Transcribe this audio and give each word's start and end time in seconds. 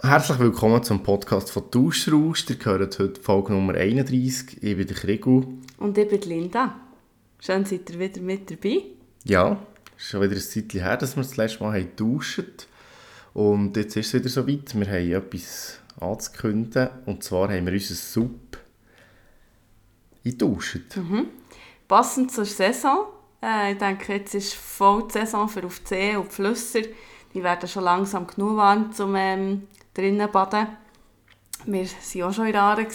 Herzlich 0.00 0.38
willkommen 0.38 0.80
zum 0.84 1.02
Podcast 1.02 1.50
von 1.50 1.72
Tauschrausch. 1.72 2.48
Ihr 2.48 2.64
hört 2.64 3.00
heute 3.00 3.20
Folge 3.20 3.52
Nummer 3.52 3.74
31. 3.74 4.62
Ich 4.62 4.76
bin 4.76 4.86
der 4.86 4.96
Krigu. 4.96 5.42
Und 5.76 5.98
ich 5.98 6.08
bin 6.08 6.20
Linda. 6.20 6.76
Schön, 7.40 7.64
seid 7.64 7.90
ihr 7.90 7.98
wieder 7.98 8.20
mit 8.20 8.48
dabei. 8.48 8.82
Ja, 9.24 9.58
es 9.96 10.04
ist 10.04 10.10
schon 10.10 10.22
wieder 10.22 10.34
ein 10.34 10.40
Zeitchen 10.40 10.82
her, 10.82 10.96
dass 10.96 11.16
wir 11.16 11.24
das 11.24 11.36
letzte 11.36 11.64
Mal 11.64 11.80
haben 11.80 11.90
getauscht 11.96 12.68
Und 13.34 13.76
jetzt 13.76 13.96
ist 13.96 14.06
es 14.06 14.14
wieder 14.14 14.28
soweit. 14.28 14.72
Wir 14.72 14.86
haben 14.86 15.26
etwas 15.26 15.80
anzukündigen. 15.98 16.90
Und 17.06 17.24
zwar 17.24 17.48
haben 17.48 17.66
wir 17.66 17.72
unseren 17.72 17.96
Sub 17.96 18.58
getauscht. 20.22 20.96
Mhm. 20.96 21.26
Passend 21.88 22.30
zur 22.30 22.44
Saison. 22.44 23.06
Äh, 23.42 23.72
ich 23.72 23.78
denke, 23.78 24.12
jetzt 24.12 24.32
ist 24.32 24.54
voll 24.54 25.08
die 25.08 25.14
Saison 25.14 25.48
für 25.48 25.66
auf 25.66 25.80
die 25.80 25.88
See 25.88 26.14
und 26.14 26.28
die 26.28 26.34
Flüsser. 26.36 26.82
Die 27.34 27.42
werden 27.42 27.68
schon 27.68 27.82
langsam 27.82 28.28
genug 28.28 28.56
warm, 28.56 28.90
um 28.96 29.16
ähm, 29.16 29.62
drinnen 29.98 30.30
baden. 30.30 30.68
Wir 31.66 31.84
waren 31.84 32.22
auch 32.22 32.32
schon 32.32 32.46
in 32.46 32.56
Aare. 32.56 32.86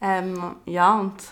Ähm, 0.00 0.56
ja, 0.64 0.98
und 0.98 1.22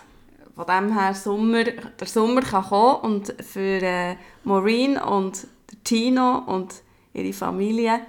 von 0.54 0.66
dem 0.66 0.92
her, 0.98 1.14
Sommer, 1.14 1.64
der 1.64 2.06
Sommer 2.06 2.42
kann 2.42 2.64
kommen 2.64 3.00
und 3.00 3.34
für 3.42 3.82
äh, 3.82 4.16
Maureen 4.44 4.98
und 4.98 5.46
Tino 5.84 6.42
und 6.46 6.82
ihre 7.14 7.32
Familie, 7.32 8.00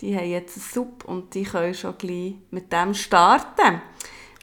die 0.00 0.16
haben 0.16 0.30
jetzt 0.30 0.56
einen 0.56 0.64
Sub 0.72 1.04
und 1.04 1.34
die 1.34 1.42
können 1.42 1.74
schon 1.74 1.98
gleich 1.98 2.36
mit 2.50 2.72
dem 2.72 2.94
starten. 2.94 3.82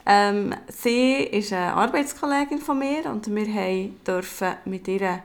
Ähm, 0.06 0.54
sie 0.68 1.24
ist 1.24 1.52
eine 1.52 1.74
Arbeitskollegin 1.74 2.58
von 2.58 2.78
mir 2.78 3.06
und 3.06 3.34
wir 3.34 3.90
dürfen 4.06 4.54
mit 4.66 4.86
ihr 4.86 5.22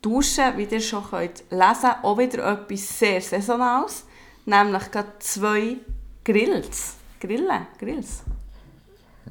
duschen, 0.00 0.56
wie 0.56 0.64
ihr 0.64 0.80
schon 0.80 1.04
könnt 1.10 1.44
lesen 1.50 1.80
könnt. 1.80 2.04
Auch 2.04 2.16
wieder 2.16 2.52
etwas 2.52 2.98
sehr 2.98 3.20
Saisonales, 3.20 4.05
nämlich 4.46 4.90
gerade 4.90 5.12
zwei 5.18 5.76
Grills. 6.24 6.96
Grillen, 7.20 7.66
Grills. 7.78 8.22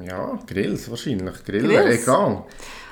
Ja, 0.03 0.39
Grills 0.45 0.89
wahrscheinlich. 0.89 1.43
Grillen, 1.43 1.67
Grills. 1.67 2.03
egal. 2.03 2.43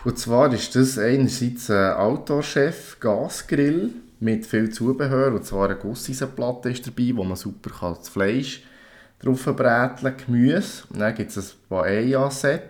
Und 0.05 0.19
zwar 0.19 0.53
ist 0.53 0.75
das 0.75 0.97
einerseits 0.97 1.69
ein 1.69 1.94
Autochef 1.94 2.97
Gasgrill 2.99 3.91
mit 4.19 4.45
viel 4.45 4.69
Zubehör. 4.69 5.33
Und 5.33 5.45
zwar 5.45 5.69
eine 5.69 5.77
Gusseisenplatte 5.77 6.69
ist 6.69 6.85
dabei, 6.88 7.11
wo 7.16 7.23
man 7.23 7.38
super 7.38 7.69
kann 7.69 7.95
das 7.95 8.09
Fleisch 8.09 8.63
drauf 9.19 9.45
bräteln 9.45 10.16
Gemüse. 10.17 10.83
Und 10.89 10.99
dann 10.99 11.16
gibt 11.16 11.31
es 11.31 11.38
ein 11.38 11.57
Paella-Set, 11.69 12.63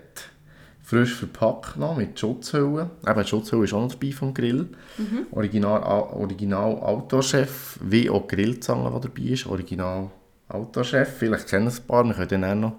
frisch 0.84 1.16
verpackt 1.16 1.78
noch, 1.78 1.96
mit 1.96 2.20
Schutzhülle. 2.20 2.90
Eben, 3.08 3.22
die 3.22 3.28
Schutzhülle 3.28 3.64
ist 3.64 3.74
auch 3.74 3.82
noch 3.82 3.94
dabei 3.94 4.12
vom 4.12 4.34
Grill. 4.34 4.68
Mhm. 4.98 5.28
Original, 5.32 5.82
Original 5.82 6.78
Autochef, 6.80 7.80
wie 7.82 8.10
auch 8.10 8.28
Grillzange, 8.28 8.92
die 8.92 9.08
dabei 9.08 9.30
ist. 9.30 9.48
Original 9.48 10.12
Autochef, 10.50 11.10
vielleicht 11.18 11.48
kennen 11.48 11.68
es 11.68 11.80
ein 11.80 11.88
paar, 11.88 12.04
wir 12.04 12.14
können 12.14 12.42
dann 12.42 12.44
auch 12.44 12.70
noch 12.70 12.76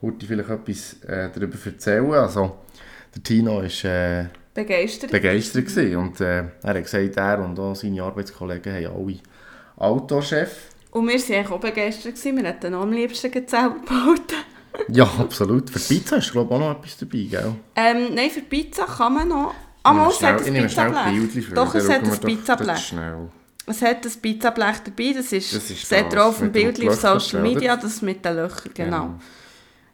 heute 0.00 0.26
vielleicht 0.26 0.48
etwas 0.48 1.02
äh, 1.02 1.30
darüber 1.34 1.56
erzählen. 1.64 2.12
Also, 2.12 2.58
der 3.14 3.22
Tino 3.22 3.56
war 3.56 3.90
äh, 3.90 4.26
begeistert, 4.54 5.10
begeistert 5.10 5.66
gewesen. 5.66 5.96
und 5.96 6.20
äh, 6.20 6.44
er 6.62 6.74
hat 6.74 6.82
gesagt, 6.82 7.16
er 7.16 7.44
und 7.44 7.58
auch 7.58 7.74
seine 7.74 8.02
Arbeitskollegen 8.02 8.72
haben 8.72 8.86
alle 8.86 9.18
Autochef. 9.76 10.70
Und 10.92 11.08
wir 11.08 11.18
waren 11.18 11.52
auch 11.52 11.60
begeistert. 11.60 12.14
Gewesen. 12.14 12.36
Wir 12.36 12.44
hätten 12.44 12.74
am 12.74 12.92
liebsten 12.92 13.32
selber 13.32 13.76
behalten. 13.84 14.53
ja, 14.88 15.04
absolut. 15.18 15.70
Für 15.70 15.78
Pizza 15.78 16.16
ist 16.16 16.32
glaube 16.32 16.54
ich 16.54 16.60
auch 16.60 16.60
noch 16.60 16.78
etwas 16.78 16.96
dabei, 16.98 17.26
gell? 17.30 17.54
Ähm, 17.76 18.14
nein, 18.14 18.30
für 18.30 18.42
Pizza 18.42 18.84
kann 18.84 19.14
man 19.14 19.28
noch... 19.28 19.54
Ah, 19.82 19.92
mal, 19.92 20.08
es 20.08 20.22
hat 20.22 20.46
ein 20.46 20.54
Pizzablech. 20.54 21.54
Doch, 21.54 21.74
es 21.74 21.88
hat 21.88 22.04
ein 22.04 22.18
Pizzablech. 22.20 22.94
Es 23.66 23.82
hat 23.82 24.04
ein 24.04 24.12
Pizzablech 24.20 24.76
dabei, 24.84 25.12
das 25.14 25.32
ist, 25.32 25.54
das 25.54 25.70
ist 25.70 25.86
seht 25.86 26.12
ihr 26.12 26.24
auf 26.24 26.38
dem 26.38 26.52
Bild 26.52 26.86
auf 26.86 26.94
Social 26.94 27.40
Media, 27.40 27.76
das 27.76 28.02
mit 28.02 28.24
den 28.24 28.36
Löchern, 28.36 28.72
genau. 28.74 29.02
genau. 29.02 29.14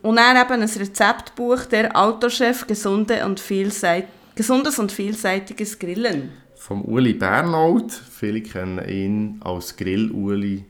Und 0.03 0.17
dann 0.17 0.37
eben 0.37 0.63
ein 0.63 0.69
Rezeptbuch, 0.69 1.67
der 1.67 1.95
Autochef 1.97 2.67
Gesunde 2.67 3.25
und 3.25 3.39
Vielseit 3.39 4.07
Gesundes 4.35 4.79
und 4.79 4.91
vielseitiges 4.91 5.79
Grillen. 5.79 6.33
Vom 6.57 6.83
Uli 6.85 7.15
Bernaut, 7.15 7.93
viele 7.93 8.41
kennen 8.41 8.89
ihn 8.89 9.41
als 9.45 9.77
Grill-Uli 9.77 10.65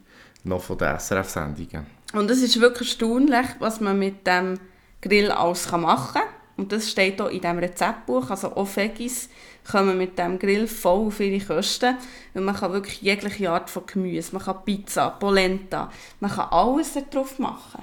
noch 0.44 0.62
von 0.62 0.78
den 0.78 0.98
SRF-Sendungen. 0.98 1.86
Und 2.12 2.30
es 2.30 2.42
ist 2.42 2.60
wirklich 2.60 2.88
erstaunlich, 2.90 3.46
was 3.58 3.80
man 3.80 3.98
mit 3.98 4.26
dem 4.26 4.58
Grill 5.00 5.30
alles 5.30 5.70
machen 5.70 6.14
kann. 6.14 6.28
Und 6.56 6.72
das 6.72 6.90
steht 6.90 7.20
auch 7.22 7.30
in 7.30 7.40
diesem 7.40 7.58
Rezeptbuch. 7.58 8.30
Also 8.30 8.54
auch 8.54 8.76
Veggies 8.76 9.30
kommen 9.70 9.96
mit 9.96 10.18
dem 10.18 10.38
Grill 10.38 10.66
voll 10.66 11.06
auf 11.06 11.20
ihre 11.20 11.44
Kosten. 11.44 11.96
Weil 12.34 12.42
man 12.42 12.54
kann 12.54 12.72
wirklich 12.72 13.00
jegliche 13.00 13.50
Art 13.50 13.70
von 13.70 13.86
Gemüse, 13.86 14.32
man 14.32 14.42
kann 14.42 14.64
Pizza, 14.64 15.10
Polenta, 15.10 15.90
man 16.20 16.30
kann 16.30 16.48
alles 16.50 16.92
darauf 17.10 17.38
machen. 17.38 17.82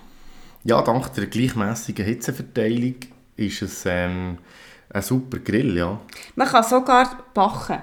Ja, 0.64 0.82
dank 0.82 1.14
der 1.14 1.28
gleichmäßigen 1.28 2.06
Hitzeverteilung 2.06 2.96
ist 3.38 3.62
es 3.62 3.86
ähm, 3.86 4.38
ein 4.90 5.02
super 5.02 5.40
Grill, 5.40 5.78
ja. 5.78 6.00
Man 6.36 6.48
kann 6.48 6.64
sogar 6.64 7.24
backen. 7.34 7.82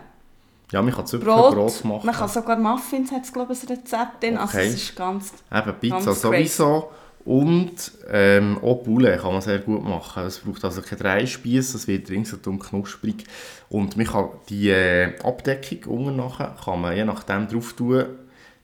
Ja, 0.73 0.83
man 0.83 0.93
kann 0.93 1.07
super 1.07 1.25
Brot, 1.25 1.55
Brot 1.55 1.85
machen. 1.85 2.07
Man 2.07 2.15
kann 2.15 2.29
sogar 2.29 2.59
Muffins, 2.59 3.13
hat 3.13 3.25
es 3.25 3.33
glaube 3.33 3.53
ich 3.53 3.63
ein 3.63 3.77
Rezept 3.77 4.23
drin. 4.23 4.37
Also 4.37 4.57
okay. 4.57 4.67
Also 4.67 4.75
es 4.75 4.83
ist 4.83 4.97
ganz 4.97 5.33
Eben, 5.53 5.75
Pizza 5.81 6.05
ganz 6.05 6.21
sowieso. 6.21 6.91
Und 7.25 7.93
ähm, 8.11 8.59
auch 8.63 8.85
Poulet 8.85 9.21
kann 9.21 9.33
man 9.33 9.41
sehr 9.41 9.61
gut 9.61 9.83
machen. 9.83 10.25
Es 10.25 10.41
braucht 10.41 10.63
also 10.65 10.83
keine 10.83 11.01
drei 11.01 11.27
Spieße, 11.27 11.79
es 11.79 11.89
wird 11.89 12.11
ringsherum 12.11 12.59
knusprig. 12.59 13.25
Und 13.71 13.97
man 13.97 14.07
kann 14.07 14.29
die 14.51 14.69
äh, 14.69 15.19
Abdeckung 15.23 15.85
unten 15.85 16.17
nachher, 16.17 16.55
kann 16.63 16.83
man 16.83 16.95
je 16.95 17.05
nachdem 17.05 17.49
drauf 17.49 17.73
tun, 17.73 18.05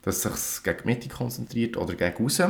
dass 0.02 0.24
es 0.24 0.56
sich 0.56 0.62
gegen 0.62 0.80
Mitte 0.84 1.08
konzentriert 1.08 1.78
oder 1.78 1.94
gegen 1.94 2.22
raus. 2.22 2.42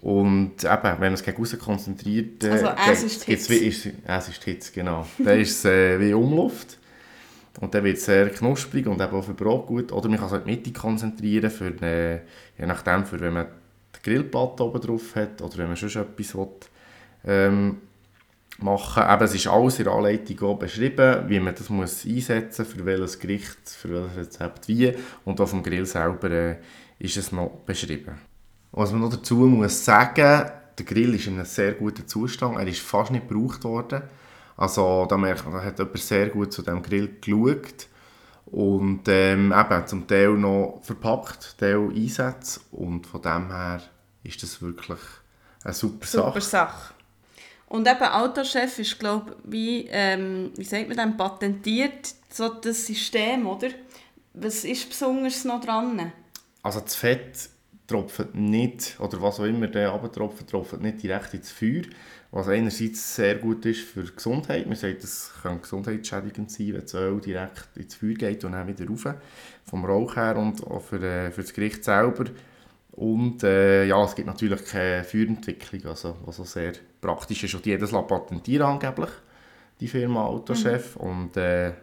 Und 0.00 0.64
eben, 0.64 0.82
wenn 0.82 0.98
man 0.98 1.14
es 1.14 1.22
gegen 1.22 1.38
raus 1.38 1.56
konzentriert, 1.58 2.42
äh, 2.42 2.50
also 2.50 2.66
es 2.90 3.02
ist 3.04 3.24
Hitze. 3.24 3.50
Wie, 3.50 3.56
ist, 3.58 3.88
es 4.04 4.28
ist 4.28 4.44
Hitze, 4.44 4.72
genau. 4.72 5.06
Dann 5.18 5.38
ist 5.38 5.58
es 5.58 5.64
äh, 5.66 6.00
wie 6.00 6.14
Umluft. 6.14 6.77
Und 7.60 7.74
dann 7.74 7.84
wird 7.84 7.96
es 7.96 8.04
sehr 8.04 8.30
knusprig 8.30 8.86
und 8.86 9.00
eben 9.00 9.12
auch 9.12 9.24
für 9.24 9.34
Brot 9.34 9.66
gut. 9.66 9.92
Oder 9.92 10.08
man 10.08 10.18
kann 10.18 10.32
es 10.32 10.44
die 10.44 10.50
Mitte 10.50 10.72
konzentrieren, 10.72 11.50
für 11.50 11.66
eine, 11.66 12.22
je 12.56 12.66
nachdem, 12.66 13.04
für 13.04 13.18
wenn 13.20 13.32
man 13.32 13.46
die 13.96 14.02
Grillplatte 14.02 14.64
oben 14.64 14.80
drauf 14.80 15.16
hat 15.16 15.42
oder 15.42 15.58
wenn 15.58 15.66
man 15.66 15.76
schon 15.76 15.88
etwas 15.88 16.34
will, 16.36 16.48
ähm, 17.24 17.78
machen 18.58 19.02
Eben, 19.02 19.24
Es 19.24 19.34
ist 19.34 19.46
alles 19.46 19.78
in 19.78 19.84
der 19.84 19.94
Anleitung 19.94 20.58
beschrieben, 20.58 21.28
wie 21.28 21.40
man 21.40 21.54
das 21.54 21.68
muss 21.68 22.04
einsetzen 22.04 22.64
muss, 22.64 22.72
für 22.72 22.86
welches 22.86 23.18
Gericht, 23.18 23.68
für 23.68 23.90
welches 23.90 24.16
Rezept 24.16 24.68
wie. 24.68 24.94
Und 25.24 25.40
auf 25.40 25.50
dem 25.50 25.62
Grill 25.62 25.86
selber 25.86 26.30
äh, 26.30 26.56
ist 26.98 27.16
es 27.16 27.32
noch 27.32 27.50
beschrieben. 27.66 28.18
Was 28.70 28.92
man 28.92 29.00
noch 29.00 29.10
dazu 29.10 29.36
muss 29.36 29.84
sagen, 29.84 30.50
der 30.78 30.86
Grill 30.86 31.14
ist 31.14 31.26
in 31.26 31.34
einem 31.34 31.44
sehr 31.44 31.72
guten 31.72 32.06
Zustand. 32.06 32.56
Er 32.56 32.66
ist 32.66 32.80
fast 32.80 33.10
nicht 33.10 33.28
gebraucht 33.28 33.64
worden. 33.64 34.02
Also 34.58 35.06
da 35.08 35.16
merkt 35.16 35.44
man, 35.44 35.54
da 35.54 35.62
hat 35.62 35.78
jemand 35.78 35.98
sehr 35.98 36.28
gut 36.30 36.52
zu 36.52 36.62
dem 36.62 36.82
Grill 36.82 37.16
geschaut 37.20 37.86
und 38.46 39.02
ähm, 39.06 39.54
eben 39.56 39.86
zum 39.86 40.06
Teil 40.06 40.30
noch 40.30 40.80
verpackt, 40.82 41.56
Teil 41.58 41.88
Einsätze 41.94 42.60
und 42.72 43.06
von 43.06 43.22
dem 43.22 43.50
her 43.52 43.80
ist 44.24 44.42
das 44.42 44.60
wirklich 44.60 44.98
eine 45.62 45.72
super, 45.72 46.06
super 46.06 46.40
Sache. 46.40 46.40
Sache. 46.40 46.94
Und 47.68 47.86
eben 47.86 48.02
Autochef 48.02 48.80
ist 48.80 48.98
glaube 48.98 49.36
wie, 49.44 49.86
ähm, 49.90 50.50
wie 50.56 50.64
sagt 50.64 50.88
man 50.88 50.96
dann, 50.96 51.16
patentiert 51.16 52.12
so 52.28 52.48
das 52.48 52.84
System, 52.84 53.46
oder? 53.46 53.68
Was 54.34 54.64
ist 54.64 54.88
besonders 54.88 55.44
noch 55.44 55.60
dran? 55.60 56.12
Also 56.64 56.80
das 56.80 56.96
Fett 56.96 57.48
tropft 57.88 58.34
nicht, 58.34 58.96
oder 59.00 59.20
was 59.20 59.40
auch 59.40 59.44
immer 59.44 59.66
der 59.66 59.92
abtropft, 59.92 60.48
tropft 60.48 60.80
nicht 60.80 61.02
direkt 61.02 61.34
ins 61.34 61.50
Feuer, 61.50 61.82
was 62.30 62.46
einerseits 62.48 63.16
sehr 63.16 63.36
gut 63.36 63.64
ist 63.64 63.80
für 63.80 64.02
die 64.02 64.14
Gesundheit. 64.14 64.66
Man 64.66 64.76
sagt, 64.76 65.02
das 65.02 65.32
kann 65.42 65.62
gesundheitsschädigend 65.62 66.50
sein, 66.50 66.74
wenn 66.74 66.82
das 66.82 66.94
Öl 66.94 67.20
direkt 67.20 67.76
ins 67.76 67.94
Feuer 67.94 68.14
geht 68.14 68.44
und 68.44 68.52
dann 68.52 68.68
wieder 68.68 68.86
rauf, 68.86 69.06
vom 69.64 69.84
Rauch 69.84 70.16
her 70.16 70.36
und 70.36 70.64
auch 70.66 70.82
für, 70.82 71.02
äh, 71.02 71.30
für 71.30 71.40
das 71.40 71.52
Gericht 71.54 71.82
selber. 71.82 72.26
Und 72.92 73.42
äh, 73.42 73.86
ja, 73.86 74.04
es 74.04 74.14
gibt 74.14 74.26
natürlich 74.26 74.64
keine 74.66 75.04
Feuerentwicklung, 75.04 75.86
also, 75.86 76.16
was 76.26 76.40
auch 76.40 76.46
sehr 76.46 76.72
praktisch 77.00 77.44
ist. 77.44 77.54
Und 77.54 77.64
jedes 77.64 77.92
patentieren 77.92 78.66
angeblich, 78.66 79.10
die 79.80 79.88
Firma 79.88 80.26
Autochef. 80.26 80.96
Mhm. 80.96 81.02
Und 81.02 81.36
äh, 81.36 81.68
er 81.68 81.74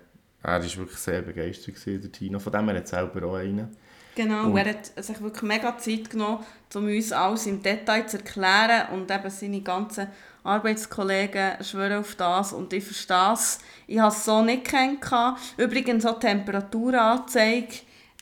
war 0.44 0.62
wirklich 0.62 0.98
sehr 0.98 1.22
begeistert, 1.22 1.78
der 1.86 2.12
Tino. 2.12 2.38
Von 2.38 2.52
dem 2.54 2.70
er 2.70 2.76
hat 2.78 2.88
selber 2.88 3.26
auch 3.26 3.36
einen. 3.36 3.70
Genau, 4.16 4.46
und 4.46 4.58
er 4.58 4.70
hat 4.70 5.04
sich 5.04 5.22
wirklich 5.22 5.44
mega 5.44 5.78
Zeit 5.78 6.10
genommen, 6.10 6.40
um 6.74 6.86
uns 6.86 7.12
alles 7.12 7.48
im 7.48 7.62
Detail 7.62 8.08
zu 8.08 8.18
erklären 8.18 8.94
und 8.94 9.12
eben 9.12 9.30
seine 9.30 9.62
ganzen 9.62 10.08
Arbeitskollegen 10.44 11.64
schwören 11.64 12.00
auf 12.00 12.16
das 12.16 12.54
und 12.54 12.72
ich 12.72 12.84
verstehe 12.84 13.34
es. 13.34 13.60
Ich 13.88 14.00
habe 14.00 14.14
es 14.14 14.24
so 14.24 14.42
nicht 14.42 14.66
kennengelernt. 14.66 15.38
Übrigens 15.58 16.06
auch 16.06 16.20
Temperaturanzeige. 16.20 17.74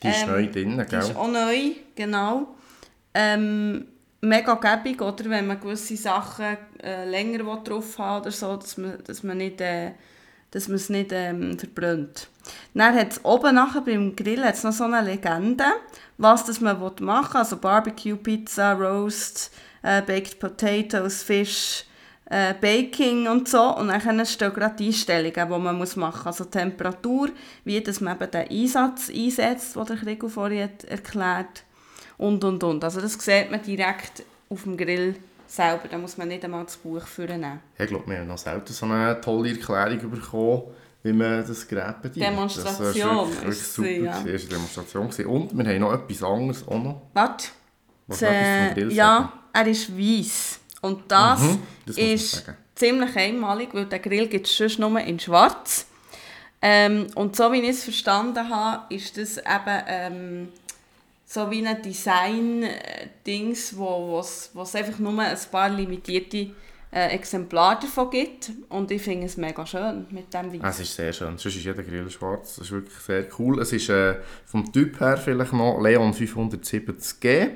Die 0.02 0.08
ist 0.08 0.24
ähm, 0.24 0.30
neu 0.30 0.48
drin, 0.48 0.78
gell? 0.78 0.88
Die 0.88 0.96
ist 0.96 1.16
auch 1.16 1.28
neu, 1.28 1.72
genau. 1.96 2.56
Ähm, 3.14 3.88
mega 4.22 4.56
gäbig, 4.56 5.02
oder, 5.02 5.30
wenn 5.30 5.46
man 5.48 5.60
gewisse 5.60 5.96
Sachen 5.96 6.58
äh, 6.82 7.08
länger 7.08 7.44
drauf 7.58 8.00
haben 8.00 8.22
oder 8.22 8.32
so, 8.32 8.56
dass 8.56 8.78
man, 8.78 9.04
dass 9.04 9.22
man 9.22 9.38
nicht... 9.38 9.62
Äh, 9.62 9.92
dass 10.54 10.68
man 10.68 10.76
es 10.76 10.90
nicht 10.90 11.12
ähm, 11.12 11.58
verbrennt. 11.58 12.28
Dann 12.74 12.96
hat 12.96 13.14
es 13.14 13.26
oben 13.26 13.56
nachher 13.56 13.82
beim 13.82 14.16
Grill 14.16 14.44
hat's 14.44 14.64
noch 14.64 14.72
so 14.72 14.84
eine 14.84 15.02
Legende, 15.02 15.66
was 16.18 16.46
das 16.46 16.62
man 16.62 16.80
machen 16.80 17.02
will. 17.02 17.40
Also 17.40 17.58
Barbecue, 17.58 18.16
Pizza, 18.16 18.74
Roast, 18.74 19.52
äh, 19.82 20.02
Baked 20.04 20.40
Potatoes, 20.40 21.24
Fisch, 21.24 21.86
äh, 22.30 22.54
Baking 22.54 23.28
und 23.28 23.48
so. 23.48 23.76
Und 23.76 23.88
dann 23.88 24.26
stehen 24.28 24.54
gerade 24.54 24.76
die 24.76 24.88
Einstellungen, 24.88 25.34
die 25.34 25.60
man 25.60 25.78
muss 25.78 25.96
machen 25.96 26.20
muss. 26.26 26.40
Also 26.40 26.46
Temperatur, 26.46 27.30
wie 27.66 27.82
dass 27.82 28.00
man 28.00 28.16
eben 28.16 28.30
den 28.30 28.50
Einsatz 28.50 29.10
einsetzt, 29.10 29.76
den 29.76 29.86
der 29.86 29.98
Kriegel 29.98 30.30
vorhin 30.30 30.70
erklärt 30.88 31.64
und, 32.20 32.44
und, 32.44 32.64
und. 32.64 32.84
Also 32.84 33.02
das 33.02 33.14
sieht 33.14 33.50
man 33.50 33.64
direkt 33.64 34.24
auf 34.50 34.64
dem 34.64 34.78
Grill 34.78 35.16
selber. 35.54 35.88
Da 35.90 35.98
muss 35.98 36.18
man 36.18 36.28
nicht 36.28 36.44
einmal 36.44 36.64
das 36.64 36.78
Buch 36.78 37.06
führen. 37.06 37.60
Ich 37.78 37.88
glaube, 37.88 38.08
wir 38.08 38.20
haben 38.20 38.28
noch 38.28 38.38
selten 38.38 38.74
so 38.74 38.86
eine 38.86 39.20
tolle 39.22 39.52
Erklärung 39.52 40.10
bekommen, 40.10 40.64
wie 41.04 41.14
man 41.14 41.46
das 41.46 41.68
Gerät 41.68 42.02
bedient. 42.02 42.28
Demonstration. 42.28 42.86
Das 42.86 43.06
war 43.06 43.44
wirklich, 43.44 43.62
super. 43.62 43.88
Sie, 43.88 44.00
ja. 44.00 44.20
Die 44.22 44.30
erste 44.30 44.50
Demonstration. 44.50 45.06
Und 45.06 45.58
wir 45.58 45.66
haben 45.66 45.80
noch 45.80 45.94
etwas 45.94 46.24
anderes 46.24 46.68
auch 46.68 46.84
noch. 46.84 47.02
Warte. 47.14 47.48
Was 48.08 48.22
äh, 48.22 48.88
ja, 48.90 49.32
er 49.54 49.68
ist 49.68 49.98
weiss. 49.98 50.60
Und 50.82 51.10
das, 51.10 51.42
mhm, 51.42 51.64
das 51.86 51.98
ist 51.98 52.44
ziemlich 52.76 53.16
einmalig, 53.16 53.70
weil 53.74 53.86
der 53.86 54.00
Grill 54.00 54.28
gibt 54.28 54.48
es 54.48 54.58
sonst 54.58 54.80
nur 54.80 55.00
in 55.00 55.20
schwarz. 55.20 55.86
Ähm, 56.62 57.08
und 57.16 57.36
so 57.36 57.52
wie 57.52 57.62
ich 57.62 57.70
es 57.70 57.84
verstanden 57.84 58.50
habe, 58.50 58.94
ist 58.94 59.18
das 59.18 59.38
eben 59.38 59.84
ähm, 59.88 60.50
so 61.26 61.50
wie 61.50 61.66
ein 61.66 61.82
Design-Dings, 63.26 63.78
wo 63.78 64.20
es 64.20 64.76
einfach 64.76 65.00
nur 65.00 65.18
ein 65.20 65.38
paar 65.52 65.70
limitierte 65.70 66.52
äh, 66.92 67.08
Exemplare 67.16 67.82
davon 67.82 68.10
gibt. 68.10 68.52
Und 68.70 68.92
ich 68.92 69.02
finde 69.02 69.26
es 69.26 69.38
mega 69.38 69.66
schön 69.66 70.06
mit 70.12 70.34
dem 70.34 70.62
Weiß. 70.62 70.76
Es 70.76 70.82
ist 70.82 70.96
sehr 70.96 71.14
schön. 71.14 71.38
Sonst 71.38 71.56
ist 71.56 71.66
jeder 71.66 71.84
Grill 71.84 72.10
schwarz. 72.10 72.56
Das 72.56 72.66
ist 72.66 72.72
wirklich 72.72 72.98
sehr 73.00 73.28
cool. 73.40 73.60
Es 73.62 73.74
ist 73.74 73.90
äh, 73.90 74.20
vom 74.46 74.72
Typ 74.72 75.00
her 75.00 75.18
vielleicht 75.18 75.54
noch 75.54 75.82
Leon 75.82 76.14
570G. 76.14 77.50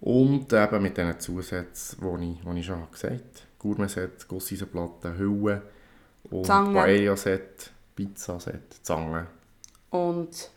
Und 0.00 0.52
eben 0.52 0.82
mit 0.82 0.96
diesen 0.96 1.18
Zusätzen, 1.18 1.98
die 2.20 2.32
ich, 2.32 2.40
die 2.40 2.60
ich 2.60 2.66
schon 2.66 2.90
gesagt 2.90 3.12
habe. 3.12 3.22
Gourmet-Set, 3.58 4.28
Gusseisenplatte, 4.28 5.16
Hülle 5.16 5.62
und 6.30 6.46
Paella-Set, 6.46 7.70
Pizza-Set, 7.96 8.76
Zange. 8.82 9.26
Und 9.90 10.50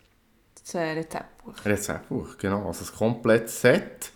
das 0.64 0.76
Rezeptbuch. 0.76 1.66
Rezeptbuch, 1.66 2.38
genau. 2.38 2.68
Also 2.68 2.86
ein 2.86 2.98
komplettes 2.98 3.62
Set. 3.62 4.12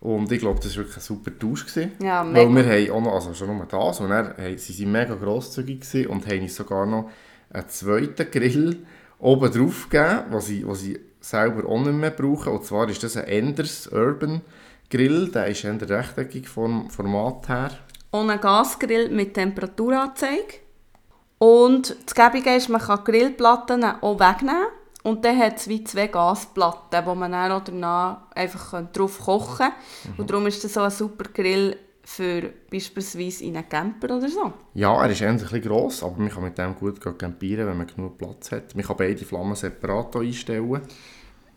Und 0.00 0.30
ich 0.30 0.38
glaube, 0.38 0.60
das 0.60 0.76
war 0.76 0.84
wirklich 0.84 0.96
ein 0.96 1.02
super 1.02 1.36
Tausch. 1.36 1.66
Gewesen, 1.66 1.92
ja, 2.00 2.22
mega. 2.22 2.48
Weil 2.48 2.54
wir 2.54 2.72
haben 2.72 2.90
auch 2.92 3.04
noch, 3.04 3.14
also 3.14 3.34
schon 3.34 3.56
nur 3.56 3.66
das, 3.66 4.00
und 4.00 4.10
dann 4.10 4.36
haben, 4.36 4.58
sie 4.58 4.72
sind 4.72 4.92
mega 4.92 5.14
grosszügig 5.14 6.08
und 6.08 6.26
haben 6.26 6.42
uns 6.42 6.54
sogar 6.54 6.86
noch 6.86 7.10
einen 7.50 7.68
zweiten 7.68 8.30
Grill 8.30 8.86
oben 9.18 9.52
drauf 9.52 9.88
gegeben, 9.88 10.24
was 10.30 10.46
sie, 10.46 10.66
was 10.66 10.80
sie 10.80 11.00
selber 11.20 11.68
auch 11.68 11.80
nicht 11.80 11.92
mehr 11.92 12.10
brauchen. 12.10 12.52
Und 12.52 12.64
zwar 12.64 12.88
ist 12.88 13.02
das 13.02 13.16
ein 13.16 13.24
Enders 13.24 13.88
Urban 13.88 14.42
Grill, 14.90 15.30
der 15.30 15.48
ist 15.48 15.64
eher 15.64 15.80
rechteckig 15.80 16.48
vom 16.48 16.88
Format 16.90 17.48
her. 17.48 17.70
Und 18.10 18.30
ein 18.30 18.40
Gasgrill 18.40 19.10
mit 19.10 19.34
Temperaturanzeige. 19.34 20.60
Und 21.38 21.94
das 22.04 22.14
Gäbige 22.14 22.56
ist, 22.56 22.68
man 22.68 22.80
kann 22.80 23.04
Grillplatten 23.04 23.84
auch 23.84 24.18
wegnehmen 24.18 24.66
und 25.08 25.24
dann 25.24 25.38
hat 25.38 25.56
es 25.56 25.68
wie 25.68 25.82
zwei 25.84 26.08
Gasplatten, 26.08 27.06
wo 27.06 27.14
man 27.14 27.32
dann 27.32 27.62
danach 27.64 28.30
einfach 28.34 28.90
drauf 28.92 29.18
kochen 29.18 29.58
kann. 29.58 29.72
Mhm. 30.04 30.20
Und 30.20 30.30
darum 30.30 30.46
ist 30.46 30.62
das 30.62 30.74
so 30.74 30.80
ein 30.80 30.90
super 30.90 31.30
Grill 31.32 31.76
für 32.04 32.50
beispielsweise 32.70 33.44
in 33.44 33.56
einen 33.56 33.68
Camper 33.68 34.16
oder 34.16 34.28
so. 34.28 34.52
Ja, 34.74 35.02
er 35.02 35.10
ist 35.10 35.22
ein 35.22 35.36
bisschen 35.36 35.60
gross, 35.60 36.02
aber 36.02 36.16
man 36.18 36.30
kann 36.30 36.42
mit 36.42 36.56
dem 36.56 36.74
gut 36.74 37.00
campieren, 37.00 37.66
wenn 37.66 37.76
man 37.76 37.86
genug 37.86 38.16
Platz 38.16 38.50
hat. 38.52 38.74
Man 38.74 38.84
kann 38.84 38.96
beide 38.96 39.24
Flammen 39.24 39.54
separat 39.54 40.16
einstellen. 40.16 40.80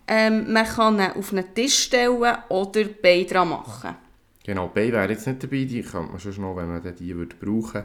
Ähm, 0.06 0.52
man 0.52 0.66
kann 0.66 0.98
ihn 0.98 1.12
auf 1.12 1.32
einen 1.32 1.54
Tisch 1.54 1.84
stellen 1.84 2.36
oder 2.48 2.84
Beine 3.02 3.24
dran 3.24 3.48
machen. 3.48 3.96
Genau, 4.44 4.68
Beine 4.68 4.92
wäre 4.92 5.10
jetzt 5.10 5.26
nicht 5.26 5.42
dabei, 5.42 5.64
die 5.64 5.82
könnte 5.82 6.10
man 6.10 6.20
schon 6.20 6.40
noch, 6.40 6.56
wenn 6.56 6.68
man 6.68 6.96
die 6.96 7.16
würde 7.16 7.36
brauchen 7.36 7.84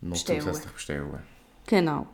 noch 0.00 0.10
bestellen. 0.10 0.40
zusätzlich 0.40 0.72
bestellen. 0.72 1.18
Genau. 1.66 2.06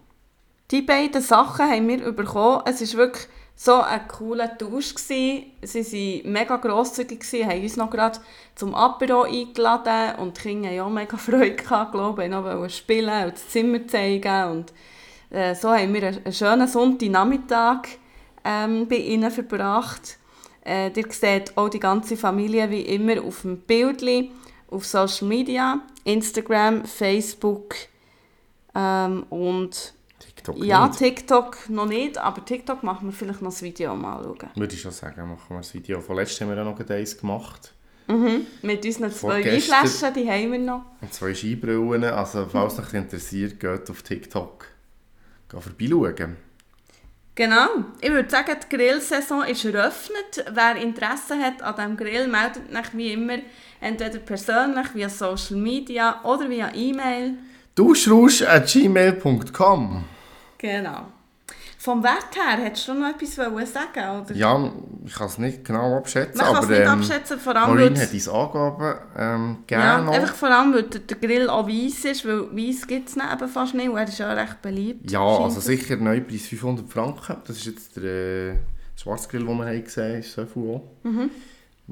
Die 0.72 0.80
beiden 0.80 1.20
Sachen 1.20 1.70
haben 1.70 1.86
wir 1.86 2.12
bekommen. 2.12 2.62
Es 2.64 2.80
war 2.80 2.98
wirklich 3.00 3.28
so 3.54 3.74
ein 3.74 4.08
cooler 4.08 4.56
Tausch. 4.56 4.94
Gewesen. 4.94 5.52
Sie 5.60 6.22
waren 6.24 6.32
mega 6.32 6.56
grosszügig, 6.56 7.20
gewesen, 7.20 7.46
haben 7.46 7.62
uns 7.62 7.76
noch 7.76 7.90
gerade 7.90 8.18
zum 8.54 8.74
Apero 8.74 9.24
eingeladen 9.24 10.18
und 10.18 10.38
die 10.38 10.40
Kinder 10.40 10.70
haben 10.70 10.80
auch 10.80 10.90
mega 10.90 11.16
Freude 11.18 11.56
gehabt, 11.56 11.92
glaube 11.92 12.24
ich, 12.24 12.30
noch 12.30 12.70
spielen 12.70 13.24
und 13.26 13.34
das 13.34 13.50
Zimmer 13.50 13.86
zeigen. 13.86 14.50
Und 14.50 14.72
äh, 15.28 15.54
so 15.54 15.70
haben 15.70 15.92
wir 15.92 16.04
einen, 16.04 16.32
schönen 16.32 16.66
Sonntagnachmittag 16.66 17.82
ähm, 18.42 18.88
bei 18.88 18.96
ihnen 18.96 19.30
verbracht. 19.30 20.16
Äh, 20.64 20.90
ihr 20.98 21.12
seht 21.12 21.54
auch 21.58 21.68
die 21.68 21.80
ganze 21.80 22.16
Familie 22.16 22.70
wie 22.70 22.80
immer 22.80 23.22
auf 23.22 23.42
dem 23.42 23.58
Bild 23.58 24.02
auf 24.70 24.86
Social 24.86 25.28
Media, 25.28 25.80
Instagram, 26.04 26.86
Facebook 26.86 27.74
ähm, 28.74 29.26
und 29.28 29.92
TikTok 30.42 30.64
Ja, 30.64 30.86
nicht. 30.86 30.98
TikTok 30.98 31.68
noch 31.68 31.86
nicht, 31.86 32.18
aber 32.18 32.44
TikTok 32.44 32.82
machen 32.82 33.08
wir 33.08 33.12
vielleicht 33.12 33.42
noch 33.42 33.50
das 33.50 33.62
Video 33.62 33.94
mal 33.94 34.22
schauen. 34.22 34.50
Würde 34.54 34.74
ich 34.74 34.80
schon 34.80 34.92
sagen, 34.92 35.28
machen 35.28 35.42
wir 35.48 35.58
das 35.58 35.74
Video. 35.74 36.00
Vorletzt 36.00 36.40
haben 36.40 36.48
wir 36.48 36.56
ja 36.56 36.64
noch 36.64 36.78
eins 36.78 37.16
gemacht. 37.16 37.72
Mhm, 38.08 38.46
mit 38.62 38.84
unseren 38.84 39.12
zwei 39.12 39.44
Weinflaschen, 39.44 40.12
die 40.14 40.28
haben 40.28 40.52
wir 40.52 40.58
noch. 40.58 40.84
Und 41.00 41.14
zwei 41.14 41.34
Skibrillen, 41.34 42.02
also 42.04 42.46
falls 42.46 42.78
euch 42.80 42.94
interessiert, 42.94 43.60
geht 43.60 43.88
auf 43.88 44.02
TikTok 44.02 44.66
vorbeischauen. 45.48 46.36
Genau. 47.34 47.66
Ich 48.00 48.10
würde 48.10 48.28
sagen, 48.28 48.54
die 48.62 48.68
Grillsaison 48.76 49.44
ist 49.44 49.64
eröffnet. 49.64 50.44
Wer 50.52 50.76
Interesse 50.76 51.38
hat 51.38 51.62
an 51.62 51.74
diesem 51.76 51.96
Grill, 51.96 52.28
meldet 52.28 52.70
sich 52.70 52.94
wie 52.94 53.12
immer 53.12 53.38
entweder 53.80 54.18
persönlich 54.18 54.94
via 54.94 55.08
Social 55.08 55.56
Media 55.56 56.22
oder 56.24 56.50
via 56.50 56.70
E-Mail. 56.74 57.38
duschrausch.gmail.com 57.74 60.04
Genau. 60.62 61.08
Vom 61.76 62.04
Wert 62.04 62.36
her, 62.36 62.64
hättest 62.64 62.86
du 62.86 62.94
noch 62.94 63.08
etwas 63.08 63.34
sagen 63.72 64.22
oder? 64.22 64.32
Ja, 64.34 64.72
ich 65.04 65.12
kann 65.12 65.26
es 65.26 65.38
nicht 65.38 65.64
genau 65.64 65.96
abschätzen. 65.96 66.38
Man 66.38 66.54
kann 66.54 66.62
es 66.62 66.70
nicht 66.70 66.80
ähm, 66.80 66.88
abschätzen, 66.88 67.40
vor 67.40 67.56
allem 67.56 67.70
Maureen 67.70 68.00
hat 68.00 68.12
uns 68.12 68.28
Angaben 68.28 68.94
ähm, 69.18 69.56
gerne 69.66 70.12
ja, 70.12 70.20
einfach 70.20 70.34
vor 70.36 70.48
allem, 70.48 70.72
weil 70.74 70.84
der 70.84 71.16
Grill 71.16 71.50
auch 71.50 71.66
weiss 71.66 72.04
ist, 72.04 72.24
weil 72.24 72.56
weiss 72.56 72.86
gibt 72.86 73.08
es 73.08 73.16
eben 73.16 73.48
fast 73.48 73.74
nicht 73.74 73.88
und 73.88 73.96
er 73.96 74.04
ist 74.04 74.18
ja 74.18 74.32
recht 74.32 74.62
beliebt. 74.62 75.10
Ja, 75.10 75.20
also 75.20 75.58
sicher 75.58 75.96
Neupreis 75.96 76.46
500 76.46 76.88
Franken. 76.88 77.36
Das 77.44 77.56
ist 77.56 77.66
jetzt 77.66 77.96
der 77.96 78.52
äh, 78.52 78.54
Schwarzgrill, 78.94 79.44
den 79.44 79.56
wir 79.56 79.66
haben 79.66 79.82
gesehen 79.82 80.12
haben, 80.12 80.20
ist 80.20 80.32
so 80.32 80.46
viel 80.46 80.62
auch. 80.62 80.82
Mhm. 81.02 81.30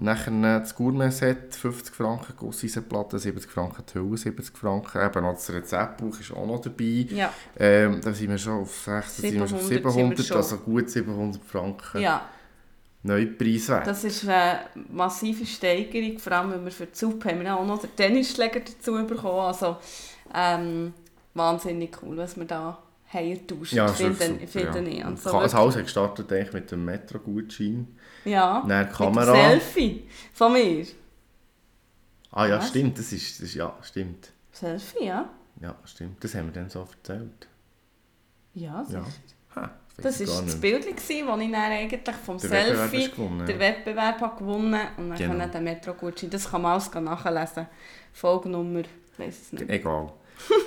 Nachher 0.02 0.60
das 0.60 0.74
Gourmet-Set, 0.74 1.54
50 1.54 1.94
Franken, 1.94 2.34
Gusseisenplatte 2.34 3.18
70 3.18 3.50
Franken, 3.50 3.84
die 3.86 3.98
Hülle 3.98 4.16
70 4.16 4.56
Franken. 4.56 4.98
Eben 4.98 5.22
noch 5.22 5.34
das 5.34 5.52
Rezeptbuch 5.52 6.18
ist 6.18 6.32
auch 6.32 6.46
noch 6.46 6.60
dabei. 6.60 7.06
Ja. 7.10 7.30
Ähm, 7.58 8.00
da 8.02 8.12
sind 8.14 8.30
wir 8.30 8.38
schon 8.38 8.62
auf 8.62 8.74
16, 8.74 9.30
700, 9.30 9.48
sind 9.48 9.60
wir 9.84 9.90
schon 9.90 9.90
700 9.90 10.32
also 10.32 10.56
gut 10.56 10.88
700 10.88 11.44
Franken. 11.44 12.00
Ja. 12.00 12.26
Neupreiswert. 13.02 13.86
Das 13.86 14.04
ist 14.04 14.26
eine 14.26 14.60
massive 14.90 15.44
Steigerung, 15.44 16.18
vor 16.18 16.32
allem 16.32 16.52
wenn 16.52 16.64
wir 16.64 16.72
für 16.72 16.86
die 16.86 16.96
Suppe 16.96 17.30
haben 17.30 17.40
wir 17.40 17.54
auch 17.54 17.66
noch 17.66 17.80
den 17.80 17.94
Tennisschläger 17.94 18.60
dazu 18.60 19.06
bekommen. 19.06 19.40
Also 19.40 19.76
ähm, 20.34 20.94
wahnsinnig 21.34 21.96
cool, 22.02 22.16
was 22.16 22.36
wir 22.36 22.46
da 22.46 22.78
haben 23.12 23.46
getauscht, 23.46 23.72
ja, 23.72 23.88
finde, 23.88 24.46
finde 24.46 24.80
ja. 24.80 24.86
ich. 24.86 25.04
Also 25.04 25.40
das 25.40 25.54
Haus 25.54 25.76
hat 25.76 25.82
gestartet 25.82 26.32
eigentlich 26.32 26.52
mit 26.52 26.70
dem 26.70 26.84
Metro-Gutschein. 26.84 27.88
Ja, 28.24 28.64
Dann 28.66 28.90
Kamera. 28.90 29.32
mit 29.32 29.42
Selfie 29.42 30.08
von 30.32 30.52
mir. 30.52 30.86
Ah 32.32 32.46
ja, 32.46 32.58
Was? 32.58 32.68
stimmt, 32.68 32.98
das 32.98 33.12
ist, 33.12 33.40
das 33.40 33.48
ist, 33.48 33.54
ja, 33.54 33.76
stimmt. 33.82 34.30
Selfie, 34.52 35.06
ja. 35.06 35.28
Ja, 35.60 35.76
stimmt, 35.84 36.22
das 36.22 36.34
haben 36.34 36.46
wir 36.46 36.52
dann 36.52 36.70
so 36.70 36.80
erzählt. 36.80 37.48
Ja, 38.54 38.84
sicher. 38.84 39.04
Ja. 39.56 39.62
Ha, 39.62 39.70
das 39.96 40.20
war 40.20 40.42
das 40.42 40.60
Bild, 40.60 40.86
das 40.88 41.10
ich 41.10 41.26
dann 41.26 41.54
eigentlich 41.54 42.16
vom 42.24 42.38
der 42.38 42.48
Selfie 42.48 43.10
gewonnen, 43.10 43.44
den 43.44 43.58
Wettbewerb 43.58 44.20
habe 44.20 44.38
gewonnen 44.38 44.80
und 44.96 45.10
dann 45.10 45.18
genau. 45.18 45.46
den 45.46 45.64
Metro-Gutschein. 45.64 46.30
Das 46.30 46.48
kann 46.48 46.62
man 46.62 46.72
alles 46.72 46.94
nachlesen. 46.94 47.66
Folgenummer, 48.12 48.82
weiß 49.18 49.40
es 49.42 49.52
nicht. 49.52 49.68
Egal. 49.68 50.12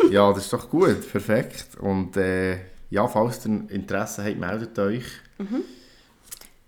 Ja, 0.09 0.31
das 0.31 0.45
ist 0.45 0.53
doch 0.53 0.69
gut, 0.69 1.11
perfekt. 1.11 1.77
Und 1.79 2.17
äh, 2.17 2.59
ja, 2.89 3.07
falls 3.07 3.45
ihr 3.45 3.69
Interesse 3.69 4.23
habt, 4.23 4.37
meldet 4.37 4.77
euch. 4.79 5.05
Mhm. 5.37 5.63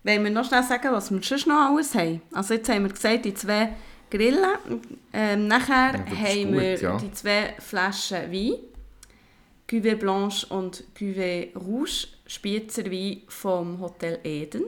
Wollen 0.02 0.24
wir 0.24 0.30
noch 0.30 0.44
schnell 0.44 0.62
sagen, 0.62 0.92
was 0.92 1.10
wir 1.10 1.22
schon 1.22 1.38
noch 1.46 1.70
alles 1.70 1.94
haben? 1.94 2.22
Also 2.32 2.54
jetzt 2.54 2.68
haben 2.68 2.84
wir 2.84 2.92
gesagt, 2.92 3.24
die 3.24 3.34
zwei 3.34 3.74
Grillen. 4.10 4.82
Ähm, 5.12 5.48
nachher 5.48 5.94
ja, 5.94 6.16
haben 6.16 6.52
gut, 6.52 6.60
wir 6.60 6.80
ja. 6.80 6.96
die 6.96 7.12
zwei 7.12 7.54
Flaschen 7.58 8.32
Wein. 8.32 8.54
Cuvée 9.68 9.96
Blanche 9.96 10.46
und 10.46 10.84
Cuvée 10.96 11.52
Rouge, 11.56 12.06
Spitzer 12.26 12.84
Wein 12.84 13.22
vom 13.26 13.80
Hotel 13.80 14.20
Eden. 14.22 14.66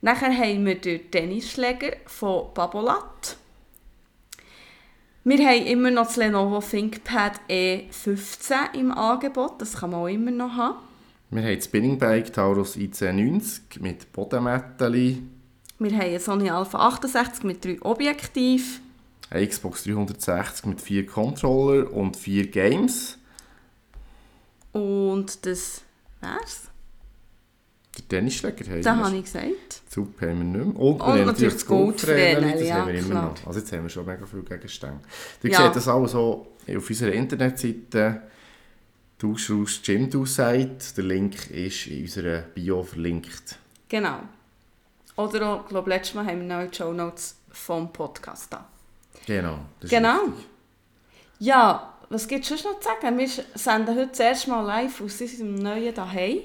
Nachher 0.00 0.36
haben 0.36 0.66
wir 0.66 0.80
den 0.80 1.10
Tennisschläger 1.10 1.96
von 2.06 2.52
Babolat. 2.52 3.36
Wir 5.24 5.46
haben 5.46 5.66
immer 5.66 5.90
noch 5.90 6.06
das 6.06 6.16
Lenovo 6.16 6.60
ThinkPad 6.60 7.40
E15 7.48 8.74
im 8.74 8.90
Angebot. 8.92 9.60
Das 9.60 9.74
kann 9.76 9.90
man 9.90 10.00
auch 10.00 10.06
immer 10.06 10.30
noch 10.30 10.52
haben. 10.56 10.78
Wir 11.30 11.42
haben 11.42 11.54
das 11.56 11.64
Spinning 11.66 11.98
Bike 11.98 12.32
Taurus 12.32 12.76
IC90 12.76 13.80
mit 13.80 14.10
Bodenmätteli, 14.12 15.22
Wir 15.78 15.92
haben 15.92 16.00
eine 16.00 16.20
Sony 16.20 16.50
Alpha 16.50 16.78
68 16.88 17.44
mit 17.44 17.64
drei 17.64 17.80
Objektiven. 17.82 18.80
eine 19.30 19.46
Xbox 19.46 19.84
360 19.84 20.66
mit 20.66 20.80
vier 20.80 21.06
Controller 21.06 21.92
und 21.92 22.16
vier 22.16 22.46
Games. 22.48 23.16
Und 24.72 25.46
das 25.46 25.82
wär's. 26.20 26.68
Der 28.08 28.18
Tennisschläger 28.18 28.70
haben 28.70 28.82
Das 28.82 28.96
habe 28.96 29.16
ich 29.16 29.24
gesagt. 29.24 29.82
Super 29.88 30.28
haben 30.28 30.38
wir 30.38 30.58
nicht 30.58 30.74
mehr. 30.74 30.76
Und, 30.80 30.98
wir 30.98 31.06
haben 31.06 31.26
natürlich 31.26 31.54
das 31.54 31.66
Goldvreneli, 31.66 32.52
das 32.52 32.68
ja, 32.68 32.74
haben 32.76 32.88
wir 32.88 32.94
immer 32.94 33.22
noch. 33.22 33.46
Also 33.46 33.60
jetzt 33.60 33.72
haben 33.72 33.82
wir 33.82 33.88
schon 33.88 34.06
mega 34.06 34.26
viele 34.26 34.42
Gegenstände. 34.42 35.00
Ihr 35.42 35.50
Ja. 35.50 35.62
seht 35.64 35.76
das 35.76 35.88
alles 35.88 36.12
so 36.12 36.46
auf 36.68 36.88
unserer 36.90 37.12
Internetseite 37.12 38.22
«Duschraus 39.18 39.80
Gym 39.82 40.08
Du 40.08 40.24
Site». 40.26 40.94
Der 40.96 41.04
Link 41.04 41.50
ist 41.50 41.86
in 41.86 42.02
unserer 42.02 42.40
Bio 42.40 42.82
verlinkt. 42.82 43.58
Genau. 43.88 44.20
Oder 45.16 45.46
auch, 45.48 45.62
ich 45.62 45.68
glaube, 45.68 45.90
letztes 45.90 46.14
Mal 46.14 46.26
haben 46.26 46.48
wir 46.48 46.62
noch 46.62 46.70
die 46.70 46.76
Show 46.76 46.92
Notes 46.92 47.36
vom 47.50 47.92
Podcast 47.92 48.52
da. 48.52 48.66
Genau. 49.26 49.58
Genau. 49.88 50.22
richtig. 50.24 50.46
Ja, 51.40 51.94
was 52.08 52.26
gibt 52.26 52.44
es 52.44 52.48
sonst 52.48 52.64
noch 52.64 52.80
zu 52.80 52.88
sagen? 52.88 53.18
Wir 53.18 53.28
senden 53.54 53.96
heute 53.96 54.08
das 54.08 54.20
erste 54.20 54.50
Mal 54.50 54.62
live 54.62 55.00
aus 55.00 55.20
unserem 55.20 55.54
neuen 55.56 55.94
Daheim. 55.94 56.38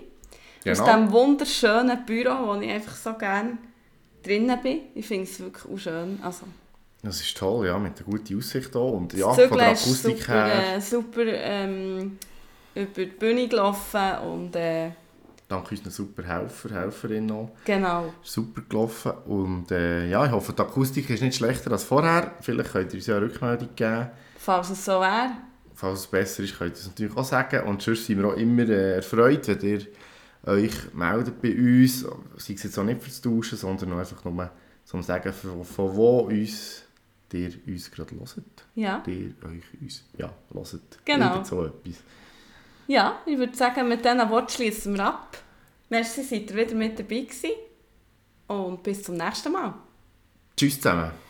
Aus 0.71 0.79
Genau. 0.79 0.85
diesem 0.97 1.11
wunderschönen 1.11 2.05
Büro, 2.05 2.47
wo 2.47 2.55
ich 2.59 2.69
einfach 2.71 2.95
so 2.95 3.13
gerne 3.13 3.57
drinnen 4.23 4.59
bin. 4.61 4.79
Ich 4.95 5.05
finde 5.05 5.23
es 5.23 5.39
wirklich 5.39 5.65
auch 5.71 5.77
schön. 5.77 6.19
Also, 6.23 6.45
Das 7.03 7.21
ist 7.21 7.37
toll, 7.37 7.67
ja, 7.67 7.77
mit 7.77 7.97
einer 7.97 8.05
guten 8.05 8.37
Aussicht 8.37 8.71
hier. 8.71 8.81
Und 8.81 9.13
ja, 9.13 9.27
das 9.35 9.47
von 9.47 9.57
der 9.57 9.67
Akustik 9.67 10.17
super, 10.17 10.33
her, 10.33 10.75
äh, 10.77 10.81
super 10.81 11.23
ähm, 11.25 12.17
über 12.73 12.87
die 12.95 13.05
Bühne 13.05 13.47
gelaufen 13.47 14.01
und 14.27 14.55
äh, 14.55 14.89
dank 15.47 15.69
unseren 15.69 15.91
super 15.91 16.23
Helfer, 16.23 16.69
Helferinnen 16.71 17.31
auch, 17.31 17.49
genau. 17.63 18.11
super 18.23 18.61
gelaufen. 18.67 19.11
Und 19.27 19.69
äh, 19.71 20.07
ja, 20.09 20.25
ich 20.25 20.31
hoffe, 20.31 20.51
die 20.53 20.61
Akustik 20.63 21.07
ist 21.11 21.21
nicht 21.21 21.35
schlechter 21.37 21.71
als 21.71 21.83
vorher. 21.83 22.31
Vielleicht 22.41 22.71
könnt 22.71 22.91
ihr 22.91 22.97
uns 22.97 23.05
ja 23.05 23.17
eine 23.17 23.25
Rückmeldung 23.27 23.69
geben. 23.75 24.07
Falls 24.39 24.71
es 24.71 24.83
so 24.83 24.93
wäre. 24.93 25.29
Falls 25.75 25.99
es 25.99 26.07
besser 26.07 26.41
ist, 26.41 26.57
könnt 26.57 26.73
ihr 26.75 26.79
es 26.79 26.87
natürlich 26.87 27.15
auch 27.15 27.23
sagen. 27.23 27.67
Und 27.67 27.83
sonst 27.83 28.07
sind 28.07 28.17
wir 28.19 28.29
auch 28.29 28.35
immer 28.37 28.67
äh, 28.67 28.95
erfreut, 28.95 29.47
wenn 29.47 29.59
ihr 29.61 29.81
euch 30.45 30.93
meldet 30.93 31.41
bei 31.41 31.55
uns. 31.55 32.01
Sei 32.37 32.53
es 32.53 32.63
jetzt 32.63 32.77
auch 32.77 32.83
nicht 32.83 33.01
fürs 33.01 33.21
Tauschen, 33.21 33.57
sondern 33.57 33.93
einfach 33.93 34.23
nur 34.23 34.49
zum 34.83 35.01
Sagen, 35.01 35.33
von, 35.33 35.63
von 35.63 35.95
wo 35.95 36.19
uns 36.21 36.85
ihr 37.33 37.51
uns 37.67 37.91
gerade 37.91 38.15
hört. 38.15 38.65
Ja. 38.75 39.03
Ihr 39.07 39.33
euch 39.43 39.81
uns, 39.81 40.03
ja, 40.17 40.33
hört. 40.53 41.05
Genau. 41.05 41.31
Irgend 41.31 41.47
so 41.47 41.65
etwas. 41.65 41.95
Ja, 42.87 43.19
ich 43.25 43.37
würde 43.37 43.55
sagen, 43.55 43.87
mit 43.87 44.05
diesen 44.05 44.29
Worten 44.29 44.49
schließen 44.49 44.93
wir 44.95 45.05
ab. 45.05 45.37
Merci, 45.89 46.23
seid 46.23 46.51
ihr 46.51 46.57
wieder 46.57 46.75
mit 46.75 46.97
dabei 46.99 47.21
gewesen. 47.21 47.51
Und 48.47 48.83
bis 48.83 49.03
zum 49.03 49.15
nächsten 49.15 49.51
Mal. 49.51 49.73
Tschüss 50.55 50.75
zusammen. 50.75 51.24